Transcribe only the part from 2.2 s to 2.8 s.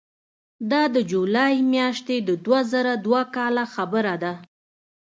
د دوه